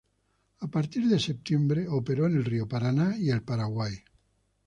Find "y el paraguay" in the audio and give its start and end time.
3.19-4.03